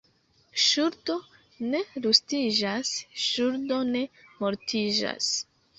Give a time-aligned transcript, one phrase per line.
[0.61, 1.17] Ŝuldo
[1.73, 4.07] ne rustiĝas, ŝuldo ne
[4.43, 5.35] mortiĝas.